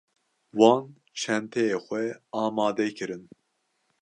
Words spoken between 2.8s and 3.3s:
kirin.